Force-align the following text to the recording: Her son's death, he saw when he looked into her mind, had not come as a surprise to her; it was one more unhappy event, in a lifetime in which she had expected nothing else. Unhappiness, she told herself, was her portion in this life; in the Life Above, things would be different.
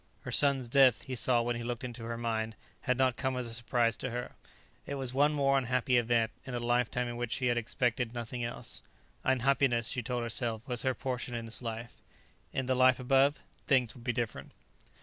Her 0.21 0.31
son's 0.31 0.67
death, 0.67 1.03
he 1.03 1.13
saw 1.13 1.43
when 1.43 1.55
he 1.55 1.61
looked 1.61 1.83
into 1.83 2.05
her 2.05 2.17
mind, 2.17 2.55
had 2.81 2.97
not 2.97 3.17
come 3.17 3.37
as 3.37 3.45
a 3.45 3.53
surprise 3.53 3.95
to 3.97 4.09
her; 4.09 4.31
it 4.87 4.95
was 4.95 5.13
one 5.13 5.31
more 5.31 5.59
unhappy 5.59 5.95
event, 5.99 6.31
in 6.43 6.55
a 6.55 6.59
lifetime 6.59 7.07
in 7.07 7.17
which 7.17 7.33
she 7.33 7.45
had 7.45 7.55
expected 7.59 8.11
nothing 8.11 8.43
else. 8.43 8.81
Unhappiness, 9.23 9.89
she 9.89 10.01
told 10.01 10.23
herself, 10.23 10.67
was 10.67 10.81
her 10.81 10.95
portion 10.95 11.35
in 11.35 11.45
this 11.45 11.61
life; 11.61 12.01
in 12.51 12.65
the 12.65 12.73
Life 12.75 12.99
Above, 12.99 13.41
things 13.67 13.93
would 13.93 14.03
be 14.03 14.11
different. 14.11 14.53